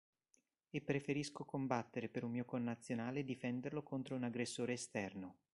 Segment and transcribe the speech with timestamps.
[0.71, 5.41] E preferisco combattere per un mio connazionale e difenderlo contro un aggressore esterno.